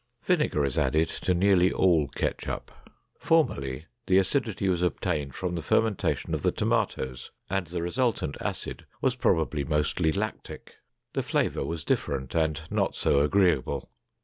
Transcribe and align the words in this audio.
Vinegar 0.23 0.65
is 0.65 0.79
added 0.79 1.09
to 1.09 1.35
nearly 1.35 1.71
all 1.71 2.07
ketchup. 2.07 2.71
Formerly 3.19 3.85
the 4.07 4.17
acidity 4.17 4.67
was 4.67 4.81
obtained 4.81 5.35
from 5.35 5.53
the 5.53 5.61
fermentation 5.61 6.33
of 6.33 6.41
the 6.41 6.51
tomatoes 6.51 7.29
and 7.51 7.67
the 7.67 7.83
resultant 7.83 8.35
acid 8.41 8.87
was 8.99 9.15
probably 9.15 9.63
mostly 9.63 10.11
lactic. 10.11 10.77
The 11.13 11.21
flavor 11.21 11.63
was 11.63 11.85
different 11.85 12.33
and 12.33 12.61
not 12.71 12.95
so 12.95 13.19
agreeable. 13.19 13.91